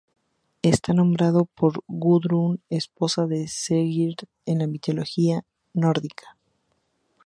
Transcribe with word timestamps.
Está 0.63 0.93
nombrado 0.93 1.45
por 1.45 1.83
Gudrun, 1.87 2.59
esposa 2.71 3.27
de 3.27 3.47
Sigurd 3.47 4.25
en 4.47 4.57
la 4.57 4.65
mitología 4.65 5.45
nórdica. 5.75 6.39